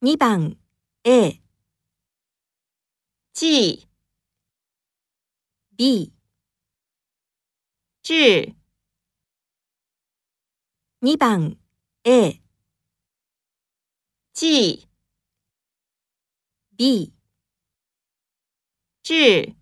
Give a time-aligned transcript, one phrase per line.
[0.00, 0.56] 2番
[1.02, 1.42] A、
[3.34, 3.88] 记、
[5.76, 6.12] B、
[8.04, 8.54] 治、
[11.02, 11.58] 2番
[12.04, 12.40] A、
[14.32, 14.88] 记、
[16.76, 17.12] B、
[19.02, 19.57] 治。